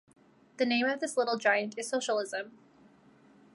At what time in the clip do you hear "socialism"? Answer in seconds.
1.87-2.57